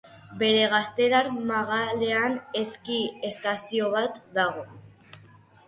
Bere 0.37 0.61
gaztelar 0.71 1.29
magalean 1.51 2.39
eski-estazio 2.63 3.93
bat 3.99 4.21
dago. 4.41 4.69